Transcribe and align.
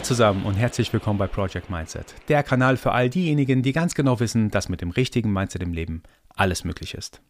Hi 0.00 0.04
zusammen 0.04 0.46
und 0.46 0.54
herzlich 0.54 0.90
willkommen 0.94 1.18
bei 1.18 1.26
Project 1.26 1.68
Mindset, 1.68 2.14
der 2.28 2.42
Kanal 2.42 2.78
für 2.78 2.92
all 2.92 3.10
diejenigen, 3.10 3.62
die 3.62 3.74
ganz 3.74 3.94
genau 3.94 4.18
wissen, 4.18 4.50
dass 4.50 4.70
mit 4.70 4.80
dem 4.80 4.88
richtigen 4.88 5.30
Mindset 5.30 5.60
im 5.60 5.74
Leben 5.74 6.04
alles 6.34 6.64
möglich 6.64 6.94
ist. 6.94 7.20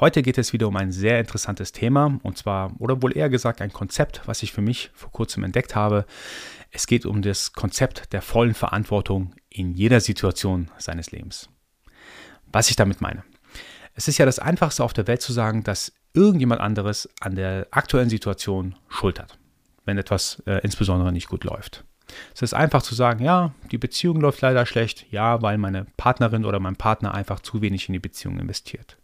Heute 0.00 0.20
geht 0.20 0.36
es 0.36 0.52
wieder 0.52 0.66
um 0.66 0.76
ein 0.76 0.90
sehr 0.90 1.20
interessantes 1.20 1.70
Thema 1.70 2.18
und 2.24 2.38
zwar, 2.38 2.72
oder 2.80 3.00
wohl 3.00 3.16
eher 3.16 3.28
gesagt, 3.28 3.62
ein 3.62 3.72
Konzept, 3.72 4.22
was 4.26 4.42
ich 4.42 4.50
für 4.50 4.60
mich 4.60 4.90
vor 4.94 5.12
kurzem 5.12 5.44
entdeckt 5.44 5.76
habe. 5.76 6.06
Es 6.72 6.88
geht 6.88 7.06
um 7.06 7.22
das 7.22 7.52
Konzept 7.52 8.12
der 8.12 8.20
vollen 8.20 8.54
Verantwortung 8.54 9.36
in 9.48 9.74
jeder 9.74 10.00
Situation 10.00 10.72
seines 10.76 11.12
Lebens. 11.12 11.48
Was 12.46 12.68
ich 12.68 12.74
damit 12.74 13.00
meine. 13.00 13.22
Es 13.94 14.08
ist 14.08 14.18
ja 14.18 14.26
das 14.26 14.40
Einfachste 14.40 14.82
auf 14.82 14.92
der 14.92 15.06
Welt 15.06 15.22
zu 15.22 15.32
sagen, 15.32 15.62
dass 15.62 15.92
irgendjemand 16.14 16.60
anderes 16.60 17.08
an 17.20 17.36
der 17.36 17.68
aktuellen 17.70 18.10
Situation 18.10 18.74
Schuld 18.88 19.20
hat, 19.20 19.38
wenn 19.88 19.98
etwas 19.98 20.40
äh, 20.46 20.60
insbesondere 20.62 21.12
nicht 21.12 21.28
gut 21.28 21.42
läuft. 21.42 21.84
Es 22.34 22.42
ist 22.42 22.54
einfach 22.54 22.82
zu 22.82 22.94
sagen, 22.94 23.24
ja, 23.24 23.52
die 23.72 23.78
Beziehung 23.78 24.20
läuft 24.20 24.40
leider 24.40 24.64
schlecht, 24.66 25.06
ja, 25.10 25.42
weil 25.42 25.58
meine 25.58 25.86
Partnerin 25.96 26.44
oder 26.44 26.60
mein 26.60 26.76
Partner 26.76 27.14
einfach 27.14 27.40
zu 27.40 27.60
wenig 27.60 27.88
in 27.88 27.94
die 27.94 27.98
Beziehung 27.98 28.38
investiert. 28.38 28.98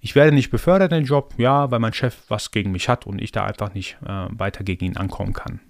Ich 0.00 0.14
werde 0.14 0.32
nicht 0.32 0.50
befördert 0.50 0.92
in 0.92 1.00
den 1.00 1.06
Job, 1.06 1.34
ja, 1.36 1.70
weil 1.70 1.80
mein 1.80 1.92
Chef 1.92 2.16
was 2.28 2.50
gegen 2.50 2.70
mich 2.70 2.88
hat 2.88 3.06
und 3.06 3.20
ich 3.20 3.32
da 3.32 3.44
einfach 3.44 3.74
nicht 3.74 3.98
äh, 4.06 4.26
weiter 4.30 4.64
gegen 4.64 4.84
ihn 4.84 4.96
ankommen 4.96 5.32
kann. 5.32 5.60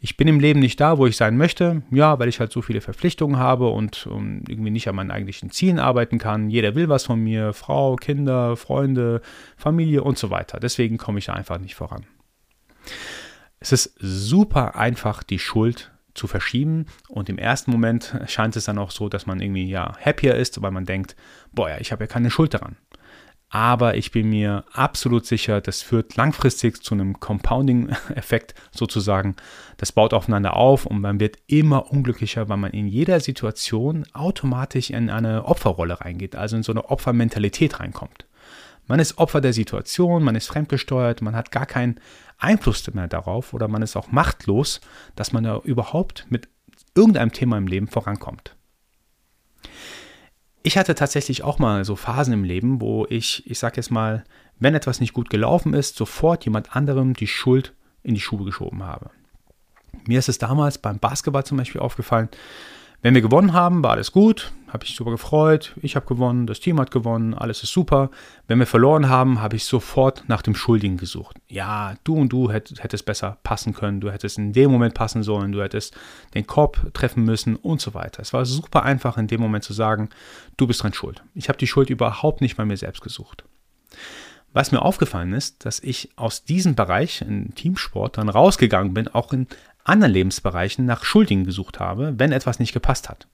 Ich 0.00 0.16
bin 0.16 0.28
im 0.28 0.40
Leben 0.40 0.60
nicht 0.60 0.80
da, 0.80 0.98
wo 0.98 1.06
ich 1.06 1.16
sein 1.16 1.36
möchte, 1.36 1.82
ja, 1.90 2.18
weil 2.18 2.28
ich 2.28 2.40
halt 2.40 2.52
so 2.52 2.60
viele 2.60 2.82
Verpflichtungen 2.82 3.38
habe 3.38 3.68
und 3.68 4.06
um, 4.06 4.42
irgendwie 4.48 4.70
nicht 4.70 4.88
an 4.88 4.96
meinen 4.96 5.10
eigentlichen 5.10 5.50
Zielen 5.50 5.78
arbeiten 5.78 6.18
kann. 6.18 6.50
Jeder 6.50 6.74
will 6.74 6.90
was 6.90 7.04
von 7.04 7.20
mir, 7.20 7.54
Frau, 7.54 7.96
Kinder, 7.96 8.56
Freunde, 8.56 9.22
Familie 9.56 10.02
und 10.02 10.18
so 10.18 10.28
weiter. 10.30 10.60
Deswegen 10.60 10.98
komme 10.98 11.18
ich 11.18 11.26
da 11.26 11.32
einfach 11.32 11.58
nicht 11.58 11.74
voran. 11.74 12.04
Es 13.64 13.72
ist 13.72 13.94
super 13.98 14.76
einfach, 14.76 15.22
die 15.22 15.38
Schuld 15.38 15.90
zu 16.12 16.26
verschieben. 16.26 16.84
Und 17.08 17.30
im 17.30 17.38
ersten 17.38 17.70
Moment 17.70 18.14
scheint 18.26 18.56
es 18.56 18.66
dann 18.66 18.78
auch 18.78 18.90
so, 18.90 19.08
dass 19.08 19.26
man 19.26 19.40
irgendwie 19.40 19.64
ja 19.64 19.96
happier 20.04 20.34
ist, 20.36 20.60
weil 20.60 20.70
man 20.70 20.84
denkt, 20.84 21.16
boah, 21.52 21.70
ja, 21.70 21.78
ich 21.80 21.90
habe 21.90 22.04
ja 22.04 22.06
keine 22.06 22.30
Schuld 22.30 22.52
daran 22.54 22.76
aber 23.54 23.96
ich 23.96 24.10
bin 24.10 24.30
mir 24.30 24.64
absolut 24.72 25.26
sicher, 25.26 25.60
das 25.60 25.80
führt 25.80 26.16
langfristig 26.16 26.82
zu 26.82 26.92
einem 26.92 27.20
Compounding-Effekt 27.20 28.52
sozusagen. 28.72 29.36
Das 29.76 29.92
baut 29.92 30.12
aufeinander 30.12 30.56
auf 30.56 30.86
und 30.86 31.00
man 31.00 31.20
wird 31.20 31.36
immer 31.46 31.92
unglücklicher, 31.92 32.48
weil 32.48 32.56
man 32.56 32.72
in 32.72 32.88
jeder 32.88 33.20
Situation 33.20 34.06
automatisch 34.12 34.90
in 34.90 35.08
eine 35.08 35.44
Opferrolle 35.44 36.00
reingeht, 36.00 36.34
also 36.34 36.56
in 36.56 36.64
so 36.64 36.72
eine 36.72 36.90
Opfermentalität 36.90 37.78
reinkommt. 37.78 38.26
Man 38.86 39.00
ist 39.00 39.18
Opfer 39.18 39.40
der 39.40 39.52
Situation, 39.52 40.22
man 40.22 40.36
ist 40.36 40.46
fremdgesteuert, 40.46 41.22
man 41.22 41.34
hat 41.34 41.50
gar 41.50 41.66
keinen 41.66 42.00
Einfluss 42.38 42.86
mehr 42.92 43.08
darauf 43.08 43.54
oder 43.54 43.68
man 43.68 43.82
ist 43.82 43.96
auch 43.96 44.12
machtlos, 44.12 44.80
dass 45.16 45.32
man 45.32 45.44
da 45.44 45.58
überhaupt 45.64 46.26
mit 46.28 46.48
irgendeinem 46.94 47.32
Thema 47.32 47.56
im 47.56 47.66
Leben 47.66 47.88
vorankommt. 47.88 48.56
Ich 50.62 50.78
hatte 50.78 50.94
tatsächlich 50.94 51.44
auch 51.44 51.58
mal 51.58 51.84
so 51.84 51.96
Phasen 51.96 52.32
im 52.32 52.44
Leben, 52.44 52.80
wo 52.80 53.06
ich, 53.08 53.48
ich 53.50 53.58
sag 53.58 53.76
jetzt 53.76 53.90
mal, 53.90 54.24
wenn 54.58 54.74
etwas 54.74 55.00
nicht 55.00 55.12
gut 55.12 55.28
gelaufen 55.28 55.74
ist, 55.74 55.96
sofort 55.96 56.44
jemand 56.44 56.74
anderem 56.74 57.14
die 57.14 57.26
Schuld 57.26 57.74
in 58.02 58.14
die 58.14 58.20
Schuhe 58.20 58.44
geschoben 58.44 58.82
habe. 58.82 59.10
Mir 60.06 60.18
ist 60.18 60.28
es 60.28 60.38
damals 60.38 60.78
beim 60.78 60.98
Basketball 60.98 61.44
zum 61.44 61.58
Beispiel 61.58 61.80
aufgefallen, 61.80 62.28
wenn 63.04 63.14
wir 63.14 63.20
gewonnen 63.20 63.52
haben, 63.52 63.82
war 63.82 63.90
alles 63.90 64.12
gut, 64.12 64.50
habe 64.66 64.86
ich 64.86 64.96
super 64.96 65.10
gefreut, 65.10 65.74
ich 65.82 65.94
habe 65.94 66.06
gewonnen, 66.06 66.46
das 66.46 66.60
Team 66.60 66.80
hat 66.80 66.90
gewonnen, 66.90 67.34
alles 67.34 67.62
ist 67.62 67.70
super. 67.70 68.10
Wenn 68.46 68.58
wir 68.58 68.66
verloren 68.66 69.10
haben, 69.10 69.42
habe 69.42 69.56
ich 69.56 69.66
sofort 69.66 70.24
nach 70.26 70.40
dem 70.40 70.54
Schuldigen 70.54 70.96
gesucht. 70.96 71.36
Ja, 71.46 71.96
du 72.04 72.14
und 72.16 72.32
du 72.32 72.50
hättest 72.50 73.04
besser 73.04 73.36
passen 73.42 73.74
können, 73.74 74.00
du 74.00 74.10
hättest 74.10 74.38
in 74.38 74.54
dem 74.54 74.70
Moment 74.70 74.94
passen 74.94 75.22
sollen, 75.22 75.52
du 75.52 75.62
hättest 75.62 75.94
den 76.32 76.46
Korb 76.46 76.94
treffen 76.94 77.24
müssen 77.24 77.56
und 77.56 77.82
so 77.82 77.92
weiter. 77.92 78.22
Es 78.22 78.32
war 78.32 78.46
super 78.46 78.84
einfach 78.84 79.18
in 79.18 79.26
dem 79.26 79.42
Moment 79.42 79.64
zu 79.64 79.74
sagen, 79.74 80.08
du 80.56 80.66
bist 80.66 80.82
dran 80.82 80.94
schuld. 80.94 81.22
Ich 81.34 81.50
habe 81.50 81.58
die 81.58 81.66
Schuld 81.66 81.90
überhaupt 81.90 82.40
nicht 82.40 82.56
bei 82.56 82.64
mir 82.64 82.78
selbst 82.78 83.02
gesucht. 83.02 83.44
Was 84.54 84.72
mir 84.72 84.80
aufgefallen 84.80 85.34
ist, 85.34 85.66
dass 85.66 85.80
ich 85.80 86.10
aus 86.16 86.44
diesem 86.44 86.74
Bereich 86.74 87.20
in 87.20 87.54
Teamsport 87.54 88.16
dann 88.16 88.30
rausgegangen 88.30 88.94
bin, 88.94 89.08
auch 89.08 89.32
in 89.32 89.46
anderen 89.84 90.12
Lebensbereichen 90.12 90.84
nach 90.84 91.04
Schuldigen 91.04 91.44
gesucht 91.44 91.78
habe, 91.78 92.14
wenn 92.18 92.32
etwas 92.32 92.58
nicht 92.58 92.72
gepasst 92.72 93.08
hat. 93.08 93.26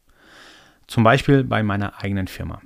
Zum 0.87 1.05
Beispiel 1.05 1.45
bei 1.45 1.63
meiner 1.63 2.03
eigenen 2.03 2.27
Firma. 2.27 2.61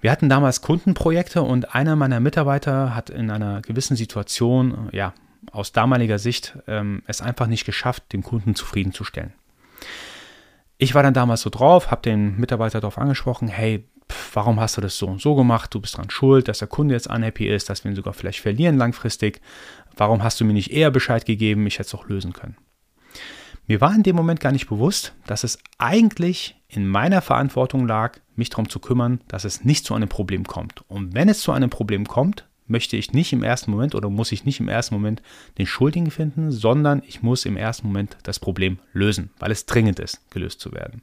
Wir 0.00 0.10
hatten 0.10 0.28
damals 0.28 0.60
Kundenprojekte 0.60 1.42
und 1.42 1.74
einer 1.74 1.96
meiner 1.96 2.20
Mitarbeiter 2.20 2.94
hat 2.94 3.10
in 3.10 3.30
einer 3.30 3.62
gewissen 3.62 3.96
Situation, 3.96 4.90
ja, 4.92 5.14
aus 5.52 5.72
damaliger 5.72 6.18
Sicht 6.18 6.58
ähm, 6.66 7.02
es 7.06 7.22
einfach 7.22 7.46
nicht 7.46 7.64
geschafft, 7.64 8.12
den 8.12 8.22
Kunden 8.22 8.54
zufriedenzustellen. 8.54 9.32
Ich 10.78 10.94
war 10.94 11.02
dann 11.02 11.14
damals 11.14 11.40
so 11.40 11.50
drauf, 11.50 11.90
habe 11.90 12.02
den 12.02 12.36
Mitarbeiter 12.38 12.80
darauf 12.80 12.98
angesprochen, 12.98 13.48
hey, 13.48 13.88
pff, 14.10 14.36
warum 14.36 14.60
hast 14.60 14.76
du 14.76 14.80
das 14.80 14.98
so 14.98 15.06
und 15.06 15.22
so 15.22 15.34
gemacht? 15.34 15.72
Du 15.72 15.80
bist 15.80 15.96
dran 15.96 16.10
schuld, 16.10 16.48
dass 16.48 16.58
der 16.58 16.68
Kunde 16.68 16.94
jetzt 16.94 17.08
unhappy 17.08 17.48
ist, 17.48 17.70
dass 17.70 17.84
wir 17.84 17.90
ihn 17.90 17.96
sogar 17.96 18.12
vielleicht 18.12 18.40
verlieren 18.40 18.76
langfristig. 18.76 19.40
Warum 19.96 20.22
hast 20.22 20.38
du 20.40 20.44
mir 20.44 20.52
nicht 20.52 20.70
eher 20.70 20.90
Bescheid 20.90 21.24
gegeben? 21.24 21.66
Ich 21.66 21.78
hätte 21.78 21.88
es 21.88 21.94
auch 21.94 22.08
lösen 22.08 22.34
können. 22.34 22.56
Mir 23.66 23.80
war 23.80 23.94
in 23.94 24.04
dem 24.04 24.14
Moment 24.14 24.40
gar 24.40 24.52
nicht 24.52 24.68
bewusst, 24.68 25.14
dass 25.26 25.42
es 25.42 25.58
eigentlich 25.78 26.56
in 26.68 26.86
meiner 26.86 27.20
Verantwortung 27.20 27.86
lag, 27.86 28.18
mich 28.36 28.50
darum 28.50 28.68
zu 28.68 28.78
kümmern, 28.78 29.20
dass 29.28 29.44
es 29.44 29.64
nicht 29.64 29.84
zu 29.84 29.94
einem 29.94 30.08
Problem 30.08 30.44
kommt. 30.44 30.84
Und 30.88 31.14
wenn 31.14 31.28
es 31.28 31.40
zu 31.40 31.52
einem 31.52 31.70
Problem 31.70 32.06
kommt, 32.06 32.46
möchte 32.68 32.96
ich 32.96 33.12
nicht 33.12 33.32
im 33.32 33.42
ersten 33.42 33.70
Moment 33.70 33.94
oder 33.94 34.10
muss 34.10 34.32
ich 34.32 34.44
nicht 34.44 34.60
im 34.60 34.68
ersten 34.68 34.94
Moment 34.94 35.22
den 35.58 35.66
Schuldigen 35.66 36.10
finden, 36.10 36.50
sondern 36.50 37.02
ich 37.06 37.22
muss 37.22 37.44
im 37.44 37.56
ersten 37.56 37.88
Moment 37.88 38.16
das 38.22 38.38
Problem 38.38 38.78
lösen, 38.92 39.30
weil 39.38 39.50
es 39.50 39.66
dringend 39.66 39.98
ist, 39.98 40.30
gelöst 40.30 40.60
zu 40.60 40.72
werden. 40.72 41.02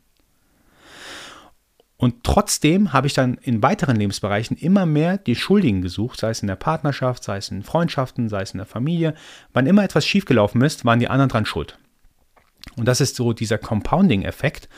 Und 1.98 2.24
trotzdem 2.24 2.92
habe 2.92 3.08
ich 3.08 3.14
dann 3.14 3.36
in 3.36 3.64
weiteren 3.64 3.96
Lebensbereichen 3.96 4.58
immer 4.58 4.86
mehr 4.86 5.18
die 5.18 5.36
Schuldigen 5.36 5.82
gesucht, 5.82 6.20
sei 6.20 6.32
es 6.32 6.42
in 6.42 6.48
der 6.48 6.58
Partnerschaft, 6.58 7.24
sei 7.24 7.38
es 7.38 7.50
in 7.50 7.64
Freundschaften, 7.64 8.28
sei 8.28 8.42
es 8.42 8.52
in 8.52 8.58
der 8.58 8.66
Familie. 8.66 9.16
Wann 9.54 9.68
immer 9.68 9.86
etwas 9.86 10.06
schiefgelaufen 10.06 10.62
ist, 10.62 10.84
waren 10.84 11.00
die 11.00 11.08
anderen 11.08 11.30
dran 11.30 11.46
schuld. 11.46 11.78
Und 12.78 12.88
das 12.88 13.02
ist 13.02 13.16
so 13.16 13.34
dieser 13.34 13.58
Compounding-Effekt. 13.58 14.70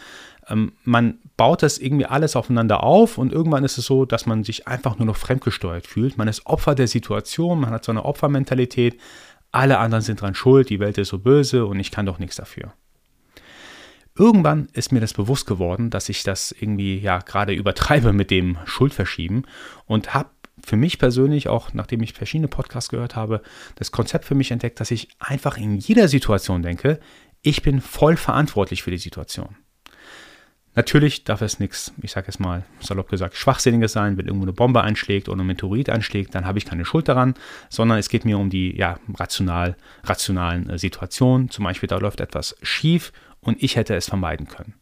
Ähm, 0.47 0.73
man 0.84 1.19
baut 1.38 1.63
das 1.63 1.78
irgendwie 1.78 2.06
alles 2.06 2.35
aufeinander 2.35 2.84
auf 2.84 3.18
und 3.18 3.31
irgendwann 3.31 3.63
ist 3.63 3.78
es 3.78 3.85
so, 3.85 4.06
dass 4.06 4.25
man 4.25 4.44
sich 4.44 4.68
einfach 4.68 4.97
nur 4.97 5.06
noch 5.06 5.18
fremdgesteuert 5.18 5.88
fühlt. 5.88 6.18
Man 6.18 6.28
ist 6.28 6.46
Opfer 6.46 6.75
der 6.75 6.88
Situation, 6.88 7.59
man 7.59 7.72
hat 7.72 7.84
so 7.84 7.91
eine 7.91 8.06
Opfermentalität. 8.06 9.00
Alle 9.51 9.78
anderen 9.79 10.03
sind 10.03 10.22
dran 10.22 10.35
schuld, 10.35 10.69
die 10.69 10.79
Welt 10.79 10.97
ist 10.97 11.09
so 11.09 11.19
böse 11.19 11.66
und 11.66 11.79
ich 11.79 11.91
kann 11.91 12.06
doch 12.06 12.19
nichts 12.19 12.35
dafür. 12.35 12.73
Irgendwann 14.17 14.69
ist 14.72 14.91
mir 14.91 15.02
das 15.02 15.13
bewusst 15.13 15.46
geworden, 15.46 15.90
dass 15.90 16.07
ich 16.07 16.23
das 16.23 16.53
irgendwie 16.53 16.97
ja 17.00 17.19
gerade 17.19 17.53
übertreibe 17.53 18.13
mit 18.13 18.31
dem 18.31 18.57
Schuldverschieben 18.66 19.46
und 19.88 20.13
habe 20.13 20.29
für 20.63 20.78
mich 20.78 21.00
persönlich, 21.00 21.50
auch 21.50 21.73
nachdem 21.73 22.02
ich 22.02 22.13
verschiedene 22.13 22.47
Podcasts 22.47 22.90
gehört 22.90 23.16
habe, 23.16 23.41
das 23.75 23.91
Konzept 23.91 24.23
für 24.23 24.35
mich 24.35 24.52
entdeckt, 24.52 24.79
dass 24.79 24.90
ich 24.90 25.09
einfach 25.19 25.57
in 25.57 25.75
jeder 25.75 26.07
Situation 26.07 26.62
denke, 26.62 27.00
ich 27.45 27.61
bin 27.61 27.79
voll 27.79 28.17
verantwortlich 28.17 28.81
für 28.81 28.91
die 28.91 28.97
Situation. 28.97 29.56
Natürlich 30.73 31.23
darf 31.23 31.41
es 31.41 31.59
nichts, 31.59 31.94
ich 32.01 32.11
sage 32.11 32.28
jetzt 32.28 32.39
mal 32.39 32.66
salopp 32.81 33.07
gesagt, 33.07 33.35
Schwachsinniges 33.35 33.94
sein, 33.94 34.17
wenn 34.17 34.25
irgendwo 34.25 34.45
eine 34.45 34.51
Bombe 34.51 34.81
einschlägt 34.81 35.29
oder 35.29 35.41
ein 35.41 35.47
Meteorit 35.47 35.89
einschlägt, 35.89 36.35
dann 36.35 36.45
habe 36.45 36.57
ich 36.57 36.66
keine 36.66 36.84
Schuld 36.84 37.07
daran, 37.07 37.35
sondern 37.69 37.97
es 37.97 38.09
geht 38.09 38.25
mir 38.25 38.38
um 38.38 38.50
die 38.50 38.75
ja, 38.75 39.00
rational, 39.13 39.78
rationalen 40.03 40.69
äh, 40.69 40.78
Situationen. 40.78 41.50
Zum 41.50 41.63
Beispiel, 41.63 41.88
da 41.88 41.97
läuft 41.97 42.19
etwas 42.19 42.58
schief 42.61 43.14
und 43.40 43.64
ich 43.64 43.78
hätte 43.78 43.96
es 43.96 44.09
vermeiden 44.09 44.47
können. 44.47 44.73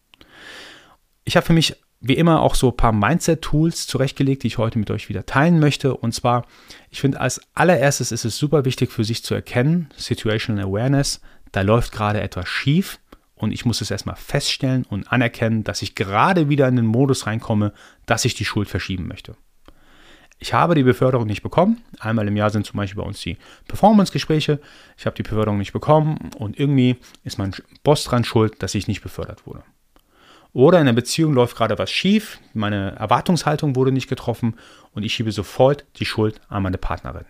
Ich 1.26 1.36
habe 1.36 1.46
für 1.46 1.54
mich 1.54 1.76
wie 2.00 2.16
immer 2.16 2.42
auch 2.42 2.56
so 2.56 2.70
ein 2.70 2.78
paar 2.78 2.92
Mindset-Tools 2.92 3.88
zurechtgelegt, 3.88 4.44
die 4.44 4.48
ich 4.48 4.58
heute 4.58 4.80
mit 4.80 4.90
euch 4.90 5.10
wieder 5.10 5.26
teilen 5.26 5.60
möchte. 5.60 5.96
Und 5.96 6.14
zwar, 6.14 6.46
ich 6.90 7.02
finde, 7.02 7.22
als 7.22 7.40
allererstes 7.54 8.12
ist 8.12 8.26
es 8.26 8.38
super 8.38 8.66
wichtig 8.66 8.92
für 8.92 9.04
sich 9.04 9.24
zu 9.24 9.34
erkennen, 9.36 9.90
Situational 9.96 10.66
Awareness, 10.66 11.22
da 11.54 11.62
läuft 11.62 11.94
gerade 11.94 12.20
etwas 12.20 12.50
schief 12.50 13.00
und 13.36 13.52
ich 13.52 13.64
muss 13.64 13.80
es 13.80 13.92
erstmal 13.92 14.16
feststellen 14.16 14.86
und 14.90 15.12
anerkennen, 15.12 15.64
dass 15.64 15.82
ich 15.82 15.96
gerade 15.96 16.50
wieder 16.50 16.68
in 16.68 16.76
den 16.76 16.86
Modus 16.86 17.26
reinkomme, 17.26 17.74
dass 18.06 18.26
ich 18.26 18.36
die 18.36 18.46
Schuld 18.46 18.68
verschieben 18.68 19.08
möchte. 19.08 19.36
Ich 20.40 20.54
habe 20.54 20.76
die 20.76 20.84
Beförderung 20.84 21.28
nicht 21.28 21.44
bekommen. 21.44 21.82
Einmal 22.00 22.28
im 22.28 22.36
Jahr 22.36 22.50
sind 22.50 22.66
zum 22.66 22.78
Beispiel 22.78 23.02
bei 23.02 23.08
uns 23.08 23.22
die 23.22 23.38
Performance-Gespräche. 23.68 24.60
Ich 24.98 25.06
habe 25.06 25.16
die 25.16 25.24
Beförderung 25.24 25.58
nicht 25.58 25.72
bekommen 25.74 26.32
und 26.38 26.60
irgendwie 26.60 26.98
ist 27.24 27.38
mein 27.38 27.56
Boss 27.84 28.04
dran 28.04 28.26
schuld, 28.26 28.62
dass 28.62 28.76
ich 28.76 28.88
nicht 28.88 29.02
befördert 29.02 29.46
wurde. 29.46 29.64
Oder 30.52 30.80
in 30.80 30.86
der 30.86 30.94
Beziehung 30.94 31.34
läuft 31.34 31.56
gerade 31.56 31.78
was 31.78 31.92
schief, 31.92 32.40
meine 32.54 32.96
Erwartungshaltung 32.96 33.76
wurde 33.76 33.92
nicht 33.92 34.10
getroffen 34.10 34.56
und 34.92 35.04
ich 35.04 35.14
schiebe 35.14 35.32
sofort 35.32 35.86
die 35.98 36.06
Schuld 36.06 36.42
an 36.48 36.64
meine 36.64 36.78
Partnerin. 36.78 37.26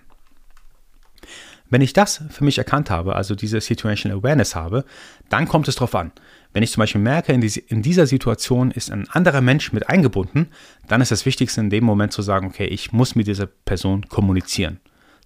Wenn 1.69 1.81
ich 1.81 1.94
das 1.94 2.24
für 2.30 2.44
mich 2.44 2.57
erkannt 2.57 2.89
habe, 2.89 3.15
also 3.15 3.36
diese 3.36 3.60
Situational 3.60 4.19
Awareness 4.19 4.56
habe, 4.56 4.86
dann 5.30 5.48
kommt 5.48 5.68
es 5.68 5.75
darauf 5.75 5.95
an. 5.95 6.12
Wenn 6.51 6.62
ich 6.62 6.71
zum 6.71 6.81
Beispiel 6.81 7.01
merke, 7.01 7.33
in, 7.33 7.81
dieser 7.81 8.06
Situation 8.06 8.69
ist 8.69 8.92
ein 8.92 9.10
anderer 9.10 9.42
Mensch 9.42 9.74
mit 9.74 9.89
eingebunden, 9.89 10.50
dann 10.88 11.01
ist 11.01 11.12
das 11.12 11.25
Wichtigste 11.25 11.62
in 11.62 11.71
dem 11.71 11.83
Moment 11.83 12.13
zu 12.13 12.21
sagen, 12.21 12.48
okay, 12.48 12.65
ich 12.65 12.92
muss 12.92 13.15
mit 13.15 13.25
dieser 13.25 13.48
Person 13.48 14.07
kommunizieren. 14.07 14.80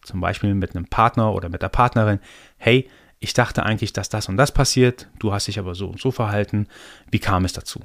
Zum 0.04 0.22
Beispiel 0.22 0.54
mit 0.56 0.74
einem 0.74 0.86
Partner 0.86 1.34
oder 1.34 1.50
mit 1.50 1.62
der 1.62 1.70
Partnerin, 1.70 2.20
hey, 2.58 2.88
ich 3.20 3.34
dachte 3.34 3.64
eigentlich, 3.64 3.92
dass 3.92 4.10
das 4.10 4.30
und 4.30 4.38
das 4.38 4.54
passiert, 4.54 5.10
du 5.20 5.34
hast 5.34 5.48
dich 5.48 5.60
aber 5.60 5.76
so 5.76 5.88
und 5.88 6.00
so 6.00 6.12
verhalten, 6.12 6.68
wie 7.12 7.20
kam 7.20 7.44
es 7.44 7.52
dazu? 7.52 7.82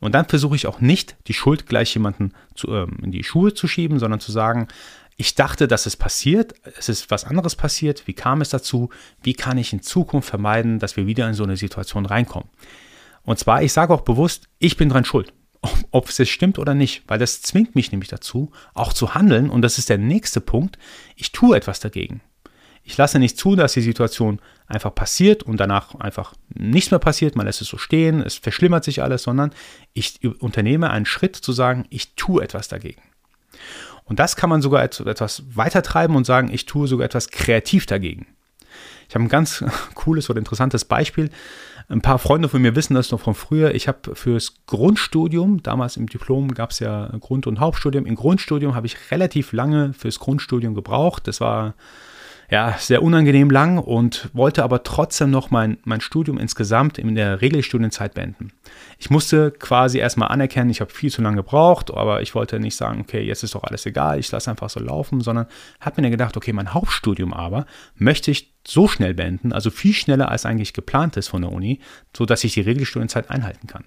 Und 0.00 0.14
dann 0.14 0.26
versuche 0.26 0.56
ich 0.56 0.66
auch 0.66 0.80
nicht, 0.80 1.16
die 1.26 1.34
Schuld 1.34 1.66
gleich 1.66 1.94
jemanden 1.94 2.32
zu, 2.54 2.68
ähm, 2.68 2.98
in 3.02 3.12
die 3.12 3.24
Schuhe 3.24 3.54
zu 3.54 3.68
schieben, 3.68 3.98
sondern 3.98 4.20
zu 4.20 4.32
sagen, 4.32 4.68
ich 5.16 5.34
dachte, 5.34 5.66
dass 5.66 5.86
es 5.86 5.96
passiert, 5.96 6.54
es 6.78 6.88
ist 6.88 7.10
was 7.10 7.24
anderes 7.24 7.56
passiert, 7.56 8.06
wie 8.06 8.12
kam 8.12 8.40
es 8.40 8.50
dazu, 8.50 8.90
wie 9.22 9.34
kann 9.34 9.58
ich 9.58 9.72
in 9.72 9.82
Zukunft 9.82 10.28
vermeiden, 10.28 10.78
dass 10.78 10.96
wir 10.96 11.06
wieder 11.06 11.26
in 11.26 11.34
so 11.34 11.44
eine 11.44 11.56
Situation 11.56 12.06
reinkommen. 12.06 12.48
Und 13.22 13.38
zwar, 13.38 13.62
ich 13.62 13.72
sage 13.72 13.94
auch 13.94 14.02
bewusst, 14.02 14.48
ich 14.58 14.76
bin 14.76 14.88
dran 14.88 15.04
schuld 15.04 15.32
ob 15.90 16.08
es 16.08 16.18
jetzt 16.18 16.30
stimmt 16.30 16.58
oder 16.58 16.74
nicht, 16.74 17.02
weil 17.06 17.18
das 17.18 17.42
zwingt 17.42 17.74
mich 17.74 17.92
nämlich 17.92 18.08
dazu, 18.08 18.50
auch 18.74 18.92
zu 18.92 19.14
handeln. 19.14 19.50
Und 19.50 19.62
das 19.62 19.78
ist 19.78 19.88
der 19.88 19.98
nächste 19.98 20.40
Punkt. 20.40 20.78
Ich 21.16 21.32
tue 21.32 21.56
etwas 21.56 21.80
dagegen. 21.80 22.20
Ich 22.82 22.96
lasse 22.96 23.18
nicht 23.18 23.36
zu, 23.36 23.56
dass 23.56 23.72
die 23.72 23.80
Situation 23.80 24.40
einfach 24.68 24.94
passiert 24.94 25.42
und 25.42 25.58
danach 25.58 25.96
einfach 25.96 26.34
nichts 26.54 26.92
mehr 26.92 27.00
passiert, 27.00 27.34
man 27.34 27.46
lässt 27.46 27.60
es 27.60 27.68
so 27.68 27.78
stehen, 27.78 28.22
es 28.22 28.36
verschlimmert 28.36 28.84
sich 28.84 29.02
alles, 29.02 29.24
sondern 29.24 29.52
ich 29.92 30.20
unternehme 30.40 30.90
einen 30.90 31.06
Schritt 31.06 31.34
zu 31.34 31.50
sagen, 31.50 31.86
ich 31.90 32.14
tue 32.14 32.44
etwas 32.44 32.68
dagegen. 32.68 33.02
Und 34.06 34.18
das 34.18 34.36
kann 34.36 34.48
man 34.48 34.62
sogar 34.62 34.82
etwas 34.82 35.42
weiter 35.54 35.82
treiben 35.82 36.16
und 36.16 36.24
sagen, 36.24 36.48
ich 36.50 36.64
tue 36.64 36.88
sogar 36.88 37.04
etwas 37.04 37.30
kreativ 37.30 37.86
dagegen. 37.86 38.26
Ich 39.08 39.14
habe 39.14 39.24
ein 39.24 39.28
ganz 39.28 39.64
cooles 39.94 40.30
oder 40.30 40.38
interessantes 40.38 40.84
Beispiel. 40.84 41.30
Ein 41.88 42.00
paar 42.00 42.18
Freunde 42.18 42.48
von 42.48 42.62
mir 42.62 42.74
wissen 42.74 42.94
das 42.94 43.12
noch 43.12 43.20
von 43.20 43.34
früher. 43.34 43.74
Ich 43.74 43.86
habe 43.86 44.14
fürs 44.14 44.54
Grundstudium, 44.66 45.62
damals 45.62 45.96
im 45.96 46.08
Diplom 46.08 46.54
gab 46.54 46.70
es 46.70 46.80
ja 46.80 47.08
Grund- 47.20 47.46
und 47.46 47.60
Hauptstudium. 47.60 48.06
Im 48.06 48.16
Grundstudium 48.16 48.74
habe 48.74 48.86
ich 48.86 48.96
relativ 49.10 49.52
lange 49.52 49.92
fürs 49.92 50.18
Grundstudium 50.18 50.74
gebraucht. 50.74 51.28
Das 51.28 51.40
war 51.40 51.74
ja, 52.50 52.76
sehr 52.78 53.02
unangenehm 53.02 53.50
lang 53.50 53.78
und 53.78 54.30
wollte 54.32 54.62
aber 54.62 54.82
trotzdem 54.82 55.30
noch 55.30 55.50
mein, 55.50 55.78
mein 55.84 56.00
Studium 56.00 56.38
insgesamt 56.38 56.98
in 56.98 57.14
der 57.14 57.40
Regelstudienzeit 57.40 58.14
beenden. 58.14 58.52
Ich 58.98 59.10
musste 59.10 59.50
quasi 59.50 59.98
erstmal 59.98 60.28
anerkennen, 60.28 60.70
ich 60.70 60.80
habe 60.80 60.92
viel 60.92 61.10
zu 61.10 61.22
lange 61.22 61.36
gebraucht, 61.36 61.92
aber 61.92 62.22
ich 62.22 62.34
wollte 62.34 62.60
nicht 62.60 62.76
sagen, 62.76 63.00
okay, 63.00 63.22
jetzt 63.22 63.42
ist 63.42 63.54
doch 63.54 63.64
alles 63.64 63.84
egal, 63.86 64.18
ich 64.18 64.30
lasse 64.30 64.50
einfach 64.50 64.70
so 64.70 64.80
laufen, 64.80 65.20
sondern 65.20 65.46
habe 65.80 66.00
mir 66.00 66.10
gedacht, 66.10 66.36
okay, 66.36 66.52
mein 66.52 66.72
Hauptstudium 66.72 67.32
aber 67.32 67.66
möchte 67.96 68.30
ich 68.30 68.54
so 68.66 68.88
schnell 68.88 69.14
beenden, 69.14 69.52
also 69.52 69.70
viel 69.70 69.92
schneller 69.92 70.30
als 70.30 70.46
eigentlich 70.46 70.72
geplant 70.72 71.16
ist 71.16 71.28
von 71.28 71.42
der 71.42 71.52
Uni, 71.52 71.80
so 72.16 72.26
dass 72.26 72.44
ich 72.44 72.54
die 72.54 72.60
Regelstudienzeit 72.60 73.30
einhalten 73.30 73.66
kann. 73.66 73.84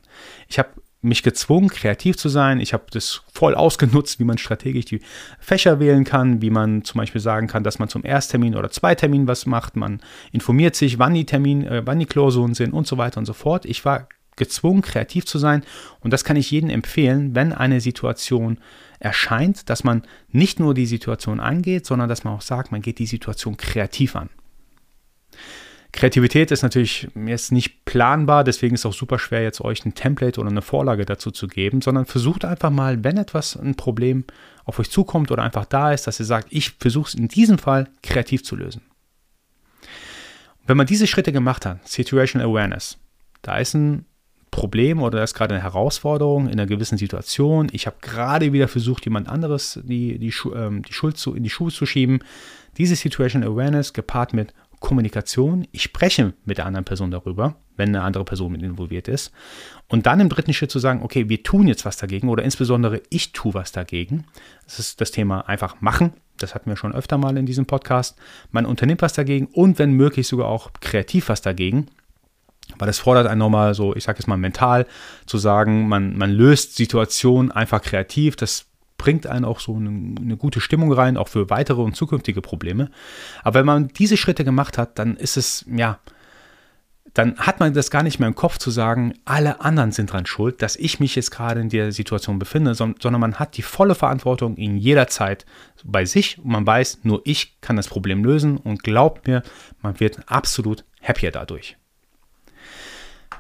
Ich 0.48 0.60
habe 0.60 0.70
mich 1.02 1.24
gezwungen, 1.24 1.70
kreativ 1.70 2.18
zu 2.18 2.28
sein. 2.28 2.60
Ich 2.60 2.74
habe 2.74 2.86
das 2.92 3.22
voll 3.34 3.56
ausgenutzt, 3.56 4.20
wie 4.20 4.26
man 4.26 4.38
strategisch 4.38 4.86
die 4.86 5.02
Fächer 5.40 5.80
wählen 5.80 6.04
kann, 6.04 6.42
wie 6.42 6.50
man 6.50 6.84
zum 6.84 7.00
Beispiel 7.00 7.22
sagen 7.22 7.48
kann, 7.48 7.64
dass 7.64 7.80
man 7.80 7.88
zum 7.88 8.04
Ersttermin 8.04 8.56
oder 8.56 8.70
Zweitermin 8.70 9.28
was 9.28 9.46
macht. 9.46 9.76
Man 9.78 10.02
informiert 10.32 10.76
sich, 10.76 11.00
wann 11.00 11.14
die 11.14 11.26
Termin, 11.26 11.66
äh, 11.66 11.84
wann 11.86 12.00
die 12.00 12.06
Klausuren 12.06 12.54
sind 12.54 12.74
und 12.74 12.86
so 12.86 12.98
weiter 12.98 13.20
und 13.20 13.26
so 13.26 13.34
fort. 13.34 13.66
Ich 13.66 13.86
war 13.86 14.10
gezwungen, 14.36 14.82
kreativ 14.82 15.26
zu 15.26 15.38
sein 15.38 15.64
und 16.00 16.12
das 16.12 16.24
kann 16.24 16.38
ich 16.38 16.52
jedem 16.52 16.70
empfehlen, 16.70 17.36
wenn 17.36 17.54
eine 17.54 17.82
Situation 17.82 18.58
erscheint, 19.00 19.70
dass 19.70 19.84
man 19.84 20.04
nicht 20.30 20.60
nur 20.60 20.74
die 20.74 20.86
Situation 20.86 21.40
angeht, 21.40 21.86
sondern 21.86 22.10
dass 22.10 22.24
man 22.24 22.34
auch 22.34 22.42
sagt, 22.42 22.72
man 22.72 22.82
geht 22.82 23.00
die 23.00 23.06
Situation 23.06 23.58
kreativ 23.58 24.16
an. 24.16 24.30
Kreativität 25.92 26.52
ist 26.52 26.62
natürlich 26.62 27.08
jetzt 27.16 27.52
nicht 27.52 27.84
planbar, 27.86 28.44
deswegen 28.44 28.76
ist 28.76 28.82
es 28.82 28.86
auch 28.86 28.94
super 28.94 29.18
schwer, 29.18 29.42
jetzt 29.42 29.62
euch 29.62 29.84
ein 29.86 29.96
Template 29.96 30.40
oder 30.40 30.50
eine 30.50 30.62
Vorlage 30.62 31.04
dazu 31.04 31.32
zu 31.32 31.48
geben, 31.48 31.82
sondern 31.82 32.06
versucht 32.06 32.46
einfach 32.46 32.70
mal, 32.70 33.04
wenn 33.04 33.18
etwas, 33.18 33.56
ein 33.58 33.76
Problem 33.76 34.24
auf 34.66 34.78
euch 34.80 34.92
zukommt 34.92 35.32
oder 35.32 35.42
einfach 35.42 35.66
da 35.66 35.92
ist, 35.92 36.06
dass 36.06 36.20
ihr 36.20 36.28
sagt, 36.28 36.50
ich 36.52 36.72
versuche 36.80 37.08
es 37.10 37.16
in 37.16 37.28
diesem 37.28 37.58
Fall 37.58 37.90
kreativ 38.04 38.44
zu 38.44 38.56
lösen. 38.56 38.82
Wenn 40.68 40.78
man 40.78 40.86
diese 40.86 41.08
Schritte 41.08 41.32
gemacht 41.32 41.66
hat, 41.66 41.88
Situational 41.88 42.48
Awareness, 42.48 43.00
da 43.42 43.58
ist 43.58 43.74
ein 43.74 44.06
Problem 44.52 45.02
oder 45.02 45.18
da 45.18 45.24
ist 45.24 45.34
gerade 45.34 45.56
eine 45.56 45.64
Herausforderung 45.64 46.46
in 46.46 46.54
einer 46.54 46.68
gewissen 46.68 46.98
Situation. 46.98 47.70
Ich 47.72 47.88
habe 47.88 47.98
gerade 48.02 48.54
wieder 48.54 48.68
versucht, 48.68 49.06
jemand 49.06 49.28
anderes 49.28 49.80
die, 49.84 50.20
die, 50.20 50.34
ähm, 50.56 50.84
die 50.84 50.94
Schuld 50.94 51.18
zu, 51.18 51.34
in 51.34 51.44
die 51.44 51.50
Schuhe 51.50 51.72
zu 51.72 51.86
schieben. 51.86 52.20
Diese 52.78 52.96
Situational 52.96 53.50
Awareness 53.50 53.94
gepaart 53.94 54.34
mit 54.34 54.54
Kommunikation. 54.80 55.68
Ich 55.72 55.84
spreche 55.84 56.34
mit 56.46 56.58
der 56.58 56.66
anderen 56.66 56.86
Person 56.86 57.12
darüber, 57.12 57.56
wenn 57.76 57.90
eine 57.90 58.02
andere 58.02 58.24
Person 58.24 58.52
mit 58.52 58.62
involviert 58.62 59.08
ist. 59.08 59.32
Und 59.88 60.06
dann 60.06 60.20
im 60.20 60.30
dritten 60.30 60.54
Schritt 60.54 60.72
zu 60.72 60.80
sagen, 60.80 61.02
okay, 61.04 61.30
wir 61.30 61.44
tun 61.44 61.68
jetzt 61.68 61.86
was 61.86 61.98
dagegen 61.98 62.30
oder 62.30 62.44
insbesondere 62.44 63.02
ich 63.10 63.34
tue 63.34 63.54
was 63.54 63.72
dagegen. 63.72 64.26
Das 64.66 64.80
ist 64.80 65.02
das 65.02 65.12
Thema 65.12 65.42
einfach 65.48 65.82
machen. 65.82 66.14
Das 66.38 66.56
hatten 66.56 66.70
wir 66.70 66.78
schon 66.78 66.94
öfter 66.94 67.18
mal 67.18 67.38
in 67.38 67.46
diesem 67.46 67.66
Podcast. 67.66 68.18
Man 68.52 68.66
unternimmt 68.66 69.02
was 69.02 69.14
dagegen 69.14 69.48
und 69.48 69.80
wenn 69.80 69.92
möglich 69.92 70.28
sogar 70.28 70.48
auch 70.48 70.72
kreativ 70.80 71.30
was 71.30 71.42
dagegen. 71.42 71.88
Weil 72.78 72.86
das 72.86 73.00
fordert 73.00 73.28
einen 73.28 73.40
nochmal 73.40 73.74
so, 73.74 73.96
ich 73.96 74.04
sage 74.04 74.20
jetzt 74.20 74.28
mal 74.28 74.38
mental, 74.38 74.86
zu 75.26 75.38
sagen, 75.38 75.88
man, 75.88 76.16
man 76.18 76.30
löst 76.30 76.76
Situationen 76.76 77.52
einfach 77.52 77.82
kreativ. 77.82 78.36
Das 78.36 78.68
bringt 79.00 79.26
einen 79.26 79.46
auch 79.46 79.60
so 79.60 79.76
eine, 79.76 79.90
eine, 79.90 80.38
gute 80.38 80.62
Stimmung 80.62 80.94
rein, 80.94 81.18
auch 81.18 81.30
für 81.30 81.50
weitere 81.50 81.82
und 81.82 81.96
zukünftige 81.96 82.42
Probleme. 82.42 82.92
Aber 83.44 83.60
wenn 83.60 83.66
man 83.66 83.88
diese 83.88 84.18
Schritte 84.18 84.44
gemacht 84.44 84.78
hat, 84.78 85.00
dann 85.00 85.16
ist 85.16 85.38
es, 85.38 85.66
ja, 85.68 85.98
dann 87.16 87.38
hat 87.38 87.60
man 87.60 87.74
das 87.74 87.90
gar 87.90 88.04
nicht 88.04 88.20
mehr 88.20 88.28
im 88.28 88.36
Kopf 88.36 88.60
zu 88.60 88.70
sagen, 88.70 89.14
alle 89.26 89.62
anderen 89.62 89.92
sind 89.92 90.12
dran 90.12 90.28
schuld, 90.28 90.62
dass 90.62 90.76
ich 90.76 91.00
mich 91.00 91.16
jetzt 91.16 91.32
gerade 91.32 91.60
in 91.60 91.70
der 91.70 91.92
Situation 91.92 92.38
befinde, 92.38 92.76
sondern 92.76 93.20
man 93.20 93.40
hat 93.40 93.58
die 93.58 93.64
volle 93.64 93.96
Verantwortung 93.96 94.58
in 94.58 94.78
jeder 94.78 95.08
Zeit 95.08 95.46
bei 95.84 96.06
sich 96.06 96.38
und 96.38 96.52
man 96.52 96.68
weiß, 96.68 97.00
nur 97.04 97.22
ich 97.24 97.60
kann 97.62 97.78
das 97.78 97.88
Problem 97.88 98.24
lösen 98.24 98.58
und 98.58 98.84
glaubt 98.84 99.28
mir, 99.28 99.42
man 99.82 100.00
wird 100.00 100.20
absolut 100.28 100.84
happier 101.02 101.32
dadurch. 101.32 101.78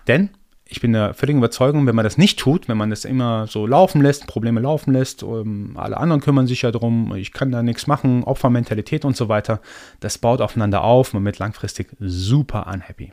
Denn 0.07 0.31
ich 0.71 0.81
bin 0.81 0.93
der 0.93 1.15
völligen 1.15 1.39
Überzeugung, 1.39 1.87
wenn 1.87 1.95
man 1.95 2.03
das 2.03 2.17
nicht 2.19 2.37
tut, 2.37 2.67
wenn 2.67 2.77
man 2.77 2.91
das 2.91 3.03
immer 3.03 3.47
so 3.47 3.65
laufen 3.65 4.01
lässt, 4.01 4.27
Probleme 4.27 4.61
laufen 4.61 4.93
lässt, 4.93 5.23
um, 5.23 5.71
ähm, 5.71 5.77
alle 5.77 5.97
anderen 5.97 6.21
kümmern 6.21 6.45
sich 6.45 6.61
ja 6.61 6.71
darum, 6.71 7.15
ich 7.15 7.33
kann 7.33 7.51
da 7.51 7.63
nichts 7.63 7.87
machen, 7.87 8.23
Opfermentalität 8.23 9.03
und 9.03 9.17
so 9.17 9.29
weiter, 9.29 9.61
das 9.99 10.19
baut 10.19 10.41
aufeinander 10.41 10.83
auf, 10.83 11.13
man 11.13 11.25
wird 11.25 11.39
langfristig 11.39 11.89
super 11.99 12.67
unhappy. 12.71 13.11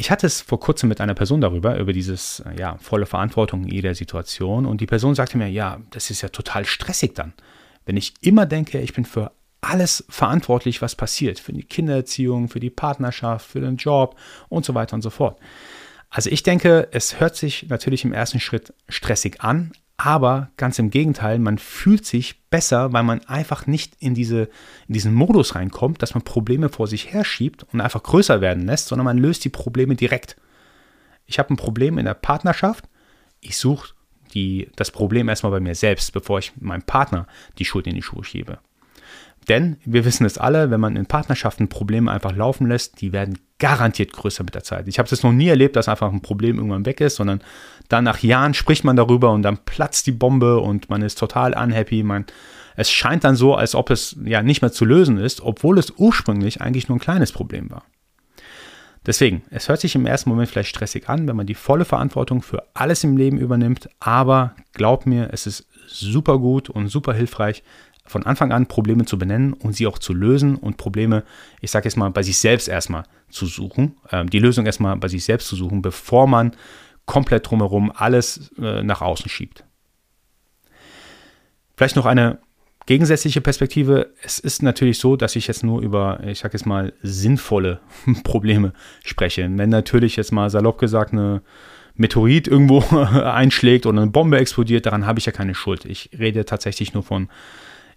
Ich 0.00 0.12
hatte 0.12 0.28
es 0.28 0.40
vor 0.40 0.60
kurzem 0.60 0.88
mit 0.88 1.00
einer 1.00 1.14
Person 1.14 1.40
darüber, 1.40 1.76
über 1.76 1.92
dieses, 1.92 2.40
äh, 2.40 2.56
ja, 2.56 2.76
volle 2.78 3.06
Verantwortung 3.06 3.64
in 3.64 3.72
jeder 3.72 3.94
Situation 3.96 4.64
und 4.64 4.80
die 4.80 4.86
Person 4.86 5.16
sagte 5.16 5.38
mir, 5.38 5.48
ja, 5.48 5.80
das 5.90 6.10
ist 6.10 6.22
ja 6.22 6.28
total 6.28 6.64
stressig 6.64 7.16
dann. 7.16 7.32
Wenn 7.84 7.96
ich 7.96 8.14
immer 8.20 8.46
denke, 8.46 8.80
ich 8.80 8.92
bin 8.92 9.04
für 9.04 9.32
alles 9.60 10.04
verantwortlich, 10.08 10.82
was 10.82 10.94
passiert, 10.94 11.40
für 11.40 11.52
die 11.52 11.64
Kindererziehung, 11.64 12.48
für 12.48 12.60
die 12.60 12.70
Partnerschaft, 12.70 13.50
für 13.50 13.60
den 13.60 13.76
Job 13.76 14.16
und 14.48 14.64
so 14.64 14.74
weiter 14.74 14.94
und 14.94 15.02
so 15.02 15.10
fort. 15.10 15.40
Also 16.10 16.30
ich 16.30 16.42
denke, 16.42 16.88
es 16.92 17.20
hört 17.20 17.36
sich 17.36 17.68
natürlich 17.68 18.04
im 18.04 18.12
ersten 18.12 18.40
Schritt 18.40 18.72
stressig 18.88 19.42
an, 19.42 19.72
aber 19.98 20.50
ganz 20.56 20.78
im 20.78 20.90
Gegenteil, 20.90 21.38
man 21.38 21.58
fühlt 21.58 22.06
sich 22.06 22.40
besser, 22.50 22.92
weil 22.92 23.02
man 23.02 23.24
einfach 23.26 23.66
nicht 23.66 23.94
in, 23.98 24.14
diese, 24.14 24.48
in 24.86 24.94
diesen 24.94 25.12
Modus 25.12 25.56
reinkommt, 25.56 26.02
dass 26.02 26.14
man 26.14 26.22
Probleme 26.22 26.68
vor 26.68 26.86
sich 26.86 27.12
herschiebt 27.12 27.66
und 27.72 27.80
einfach 27.80 28.02
größer 28.04 28.40
werden 28.40 28.64
lässt, 28.64 28.88
sondern 28.88 29.04
man 29.04 29.18
löst 29.18 29.44
die 29.44 29.50
Probleme 29.50 29.96
direkt. 29.96 30.36
Ich 31.26 31.38
habe 31.38 31.52
ein 31.52 31.56
Problem 31.56 31.98
in 31.98 32.04
der 32.04 32.14
Partnerschaft, 32.14 32.88
ich 33.40 33.58
suche 33.58 33.94
das 34.76 34.90
Problem 34.90 35.28
erstmal 35.28 35.52
bei 35.52 35.60
mir 35.60 35.74
selbst, 35.74 36.12
bevor 36.12 36.38
ich 36.38 36.52
meinem 36.60 36.82
Partner 36.82 37.26
die 37.58 37.64
Schuld 37.64 37.86
in 37.86 37.94
die 37.94 38.02
Schuhe 38.02 38.22
schiebe. 38.22 38.58
Denn 39.48 39.78
wir 39.84 40.04
wissen 40.04 40.26
es 40.26 40.36
alle, 40.36 40.70
wenn 40.70 40.80
man 40.80 40.96
in 40.96 41.06
Partnerschaften 41.06 41.68
Probleme 41.68 42.10
einfach 42.10 42.36
laufen 42.36 42.68
lässt, 42.68 43.00
die 43.00 43.12
werden 43.12 43.38
garantiert 43.58 44.12
größer 44.12 44.44
mit 44.44 44.54
der 44.54 44.62
Zeit. 44.62 44.86
Ich 44.88 44.98
habe 44.98 45.08
es 45.10 45.22
noch 45.22 45.32
nie 45.32 45.48
erlebt, 45.48 45.76
dass 45.76 45.88
einfach 45.88 46.12
ein 46.12 46.20
Problem 46.20 46.56
irgendwann 46.56 46.86
weg 46.86 47.00
ist, 47.00 47.16
sondern 47.16 47.40
dann 47.88 48.04
nach 48.04 48.18
Jahren 48.20 48.54
spricht 48.54 48.84
man 48.84 48.96
darüber 48.96 49.32
und 49.32 49.42
dann 49.42 49.58
platzt 49.64 50.06
die 50.06 50.12
Bombe 50.12 50.58
und 50.58 50.90
man 50.90 51.02
ist 51.02 51.18
total 51.18 51.54
unhappy. 51.54 52.02
Man, 52.02 52.26
es 52.76 52.90
scheint 52.90 53.24
dann 53.24 53.36
so, 53.36 53.54
als 53.54 53.74
ob 53.74 53.90
es 53.90 54.16
ja 54.22 54.42
nicht 54.42 54.60
mehr 54.60 54.70
zu 54.70 54.84
lösen 54.84 55.18
ist, 55.18 55.40
obwohl 55.40 55.78
es 55.78 55.92
ursprünglich 55.96 56.60
eigentlich 56.60 56.88
nur 56.88 56.96
ein 56.96 57.00
kleines 57.00 57.32
Problem 57.32 57.70
war. 57.70 57.84
Deswegen, 59.06 59.42
es 59.50 59.68
hört 59.68 59.80
sich 59.80 59.94
im 59.94 60.04
ersten 60.04 60.28
Moment 60.28 60.50
vielleicht 60.50 60.68
stressig 60.68 61.08
an, 61.08 61.26
wenn 61.26 61.36
man 61.36 61.46
die 61.46 61.54
volle 61.54 61.86
Verantwortung 61.86 62.42
für 62.42 62.64
alles 62.74 63.02
im 63.04 63.16
Leben 63.16 63.38
übernimmt, 63.38 63.88
aber 64.00 64.54
glaub 64.74 65.06
mir, 65.06 65.30
es 65.32 65.46
ist 65.46 65.66
super 65.86 66.38
gut 66.38 66.68
und 66.68 66.88
super 66.88 67.14
hilfreich, 67.14 67.62
von 68.08 68.24
Anfang 68.24 68.52
an 68.52 68.66
Probleme 68.66 69.04
zu 69.04 69.18
benennen 69.18 69.52
und 69.52 69.74
sie 69.74 69.86
auch 69.86 69.98
zu 69.98 70.12
lösen 70.12 70.56
und 70.56 70.76
Probleme, 70.76 71.24
ich 71.60 71.70
sage 71.70 71.86
jetzt 71.86 71.96
mal, 71.96 72.10
bei 72.10 72.22
sich 72.22 72.38
selbst 72.38 72.68
erstmal 72.68 73.04
zu 73.30 73.46
suchen, 73.46 73.96
äh, 74.10 74.24
die 74.24 74.38
Lösung 74.38 74.66
erstmal 74.66 74.96
bei 74.96 75.08
sich 75.08 75.24
selbst 75.24 75.48
zu 75.48 75.56
suchen, 75.56 75.82
bevor 75.82 76.26
man 76.26 76.52
komplett 77.06 77.48
drumherum 77.50 77.92
alles 77.94 78.50
äh, 78.58 78.82
nach 78.82 79.00
außen 79.00 79.28
schiebt. 79.28 79.64
Vielleicht 81.76 81.96
noch 81.96 82.06
eine 82.06 82.38
gegensätzliche 82.86 83.40
Perspektive. 83.40 84.14
Es 84.22 84.38
ist 84.38 84.62
natürlich 84.62 84.98
so, 84.98 85.16
dass 85.16 85.36
ich 85.36 85.46
jetzt 85.46 85.62
nur 85.62 85.80
über, 85.80 86.20
ich 86.24 86.40
sage 86.40 86.54
jetzt 86.54 86.66
mal, 86.66 86.92
sinnvolle 87.02 87.80
Probleme 88.24 88.72
spreche. 89.04 89.48
Wenn 89.50 89.70
natürlich 89.70 90.16
jetzt 90.16 90.32
mal 90.32 90.50
salopp 90.50 90.78
gesagt 90.78 91.12
eine 91.12 91.42
Meteorit 91.94 92.48
irgendwo 92.48 92.80
einschlägt 92.96 93.84
oder 93.84 94.02
eine 94.02 94.10
Bombe 94.10 94.38
explodiert, 94.38 94.86
daran 94.86 95.06
habe 95.06 95.18
ich 95.18 95.26
ja 95.26 95.32
keine 95.32 95.54
Schuld. 95.54 95.84
Ich 95.84 96.10
rede 96.18 96.44
tatsächlich 96.44 96.94
nur 96.94 97.02
von 97.02 97.28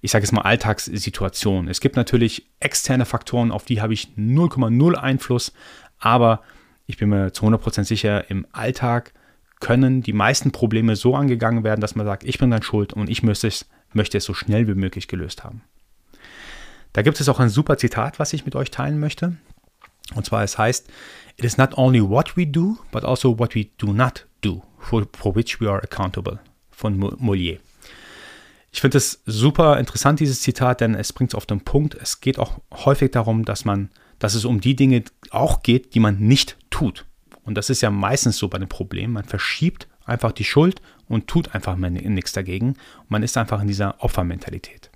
ich 0.02 0.12
sage 0.12 0.24
jetzt 0.24 0.32
mal, 0.32 0.42
Alltagssituationen. 0.42 1.70
Es 1.70 1.80
gibt 1.80 1.96
natürlich 1.96 2.48
externe 2.60 3.06
Faktoren, 3.06 3.52
auf 3.52 3.66
die 3.66 3.82
habe 3.82 3.94
ich 3.94 4.10
0,0 4.18 4.96
Einfluss, 4.96 5.54
aber 6.00 6.42
ich 6.88 6.98
bin 6.98 7.10
mir 7.10 7.32
zu 7.32 7.46
100% 7.46 7.84
sicher, 7.86 8.30
im 8.30 8.46
Alltag 8.52 9.14
können 9.60 10.02
die 10.02 10.14
meisten 10.14 10.52
Probleme 10.52 10.96
so 10.96 11.16
angegangen 11.16 11.64
werden, 11.64 11.82
dass 11.82 11.96
man 11.96 12.06
sagt, 12.06 12.24
ich 12.24 12.40
bin 12.40 12.50
dann 12.50 12.64
schuld 12.64 12.94
und 12.94 13.10
ich 13.10 13.22
möchte 13.22 13.48
es, 13.48 13.70
möchte 13.94 14.18
es 14.18 14.26
so 14.26 14.34
schnell 14.34 14.68
wie 14.68 14.74
möglich 14.74 15.08
gelöst 15.08 15.44
haben. 15.44 15.62
Da 16.94 17.04
gibt 17.04 17.22
es 17.22 17.30
auch 17.30 17.40
ein 17.40 17.50
super 17.50 17.78
Zitat, 17.78 18.20
was 18.20 18.34
ich 18.34 18.44
mit 18.44 18.56
euch 18.56 18.72
teilen 18.72 19.00
möchte. 19.00 19.38
Und 20.16 20.26
zwar 20.26 20.44
es 20.44 20.58
heißt, 20.58 20.90
It 21.38 21.46
is 21.46 21.58
not 21.58 21.78
only 21.78 22.02
what 22.02 22.36
we 22.36 22.46
do, 22.46 22.78
but 22.92 23.06
also 23.06 23.38
what 23.40 23.56
we 23.56 23.68
do 23.78 23.94
not 23.94 24.28
do, 24.42 24.64
for, 24.80 25.08
for 25.16 25.34
which 25.36 25.62
we 25.62 25.70
are 25.70 25.82
accountable, 25.82 26.40
von 26.72 27.00
Molière. 27.00 27.60
Ich 28.72 28.80
finde 28.80 28.98
es 28.98 29.22
super 29.26 29.78
interessant, 29.80 30.20
dieses 30.20 30.42
Zitat, 30.42 30.82
denn 30.82 30.96
es 30.96 31.12
bringt 31.12 31.32
es 31.32 31.36
auf 31.36 31.46
den 31.46 31.62
Punkt. 31.62 31.96
Es 31.96 32.22
geht 32.22 32.40
auch 32.40 32.60
häufig 32.72 33.12
darum, 33.12 33.44
dass 33.44 33.66
man, 33.66 33.90
dass 34.18 34.34
es 34.34 34.46
um 34.46 34.62
die 34.62 34.76
Dinge 34.76 35.04
auch 35.30 35.62
geht, 35.62 35.94
die 35.94 36.00
man 36.00 36.20
nicht 36.20 36.58
tut. 36.70 37.06
Und 37.44 37.56
das 37.56 37.70
ist 37.70 37.82
ja 37.82 37.92
meistens 37.92 38.38
so 38.38 38.48
bei 38.48 38.58
den 38.58 38.70
Problemen. 38.70 39.14
Man 39.14 39.26
verschiebt 39.26 39.88
einfach 40.06 40.32
die 40.32 40.46
Schuld 40.46 40.82
und 41.08 41.28
tut 41.28 41.54
einfach 41.54 41.76
nichts 41.76 42.32
dagegen. 42.32 42.76
man 43.10 43.24
ist 43.24 43.38
einfach 43.38 43.62
in 43.62 43.68
dieser 43.68 44.02
Opfermentalität. 44.02 44.90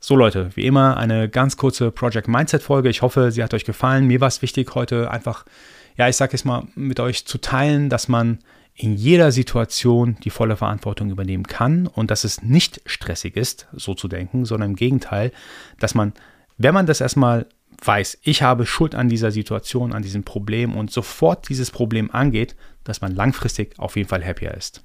So 0.00 0.14
Leute, 0.14 0.50
wie 0.54 0.64
immer 0.64 0.96
eine 0.96 1.28
ganz 1.28 1.56
kurze 1.56 1.90
Project 1.90 2.28
Mindset 2.28 2.62
Folge. 2.62 2.88
Ich 2.88 3.02
hoffe, 3.02 3.32
sie 3.32 3.42
hat 3.42 3.52
euch 3.52 3.64
gefallen. 3.64 4.06
Mir 4.06 4.20
war 4.20 4.28
es 4.28 4.42
wichtig, 4.42 4.76
heute 4.76 5.10
einfach, 5.10 5.44
ja, 5.96 6.08
ich 6.08 6.16
sage 6.16 6.32
jetzt 6.34 6.44
mal, 6.44 6.68
mit 6.76 7.00
euch 7.00 7.26
zu 7.26 7.38
teilen, 7.38 7.88
dass 7.88 8.06
man 8.06 8.38
in 8.78 8.94
jeder 8.94 9.32
Situation 9.32 10.16
die 10.22 10.30
volle 10.30 10.56
Verantwortung 10.56 11.10
übernehmen 11.10 11.46
kann 11.46 11.88
und 11.88 12.12
dass 12.12 12.22
es 12.22 12.42
nicht 12.42 12.80
stressig 12.86 13.36
ist, 13.36 13.66
so 13.72 13.94
zu 13.94 14.06
denken, 14.06 14.44
sondern 14.44 14.70
im 14.70 14.76
Gegenteil, 14.76 15.32
dass 15.80 15.94
man, 15.94 16.12
wenn 16.58 16.74
man 16.74 16.86
das 16.86 17.00
erstmal 17.00 17.46
weiß, 17.84 18.18
ich 18.22 18.42
habe 18.42 18.66
Schuld 18.66 18.94
an 18.94 19.08
dieser 19.08 19.32
Situation, 19.32 19.92
an 19.92 20.02
diesem 20.02 20.22
Problem 20.22 20.76
und 20.76 20.92
sofort 20.92 21.48
dieses 21.48 21.72
Problem 21.72 22.10
angeht, 22.12 22.54
dass 22.84 23.00
man 23.00 23.14
langfristig 23.14 23.78
auf 23.78 23.96
jeden 23.96 24.08
Fall 24.08 24.24
happier 24.24 24.54
ist. 24.54 24.84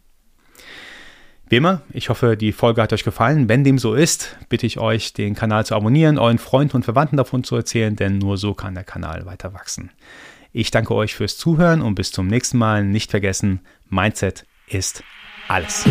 Wie 1.50 1.58
immer, 1.58 1.84
ich 1.92 2.10
hoffe, 2.10 2.36
die 2.36 2.52
Folge 2.52 2.82
hat 2.82 2.94
euch 2.94 3.04
gefallen. 3.04 3.48
Wenn 3.48 3.64
dem 3.64 3.78
so 3.78 3.94
ist, 3.94 4.38
bitte 4.50 4.66
ich 4.66 4.80
euch, 4.80 5.14
den 5.14 5.36
Kanal 5.36 5.68
zu 5.68 5.76
abonnieren, 5.76 6.18
euren 6.18 6.40
Freunden 6.40 6.78
und 6.78 6.84
Verwandten 6.84 7.18
davon 7.18 7.44
zu 7.44 7.56
erzählen, 7.56 7.96
denn 7.96 8.18
nur 8.18 8.38
so 8.38 8.56
kann 8.56 8.74
der 8.74 8.84
Kanal 8.84 9.28
weiter 9.28 9.54
wachsen. 9.54 9.92
Ich 10.55 10.69
danke 10.69 10.93
euch 10.93 11.15
fürs 11.15 11.36
Zuhören 11.36 11.81
und 11.81 11.95
bis 11.95 12.12
zum 12.12 12.27
nächsten 12.27 12.60
Mal. 12.60 12.86
Nicht 12.86 13.10
vergessen, 13.10 13.62
Mindset 13.89 14.45
ist 14.67 15.03
alles. 15.48 15.83